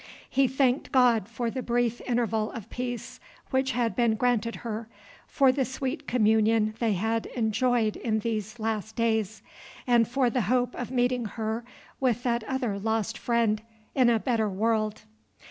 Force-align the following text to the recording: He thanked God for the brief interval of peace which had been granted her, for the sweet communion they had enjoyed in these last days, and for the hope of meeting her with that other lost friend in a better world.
He 0.27 0.47
thanked 0.47 0.91
God 0.91 1.29
for 1.29 1.51
the 1.51 1.61
brief 1.61 2.01
interval 2.07 2.51
of 2.53 2.71
peace 2.71 3.19
which 3.51 3.73
had 3.73 3.95
been 3.95 4.15
granted 4.15 4.55
her, 4.65 4.87
for 5.27 5.51
the 5.51 5.63
sweet 5.63 6.07
communion 6.07 6.73
they 6.79 6.93
had 6.93 7.27
enjoyed 7.35 7.95
in 7.97 8.17
these 8.21 8.57
last 8.57 8.95
days, 8.95 9.43
and 9.85 10.07
for 10.07 10.31
the 10.31 10.41
hope 10.49 10.73
of 10.73 10.89
meeting 10.89 11.25
her 11.25 11.63
with 11.99 12.23
that 12.23 12.43
other 12.45 12.79
lost 12.79 13.15
friend 13.15 13.61
in 13.93 14.09
a 14.09 14.17
better 14.17 14.49
world. 14.49 15.03